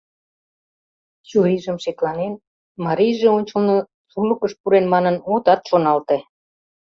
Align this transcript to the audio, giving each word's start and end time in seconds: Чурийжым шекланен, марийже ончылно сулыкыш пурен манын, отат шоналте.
Чурийжым 1.27 1.77
шекланен, 1.83 2.33
марийже 2.85 3.27
ончылно 3.37 3.77
сулыкыш 4.11 4.53
пурен 4.61 4.85
манын, 4.93 5.15
отат 5.33 5.61
шоналте. 5.69 6.17